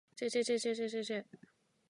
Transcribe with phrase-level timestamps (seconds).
[0.19, 1.21] jjjjjjjjjjjjjjjjj